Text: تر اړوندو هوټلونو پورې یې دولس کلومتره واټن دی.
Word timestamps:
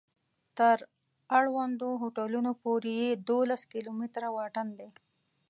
تر 0.57 0.77
اړوندو 1.39 1.89
هوټلونو 2.01 2.51
پورې 2.63 2.91
یې 3.01 3.09
دولس 3.29 3.61
کلومتره 3.73 4.27
واټن 4.37 4.67
دی. 4.79 4.89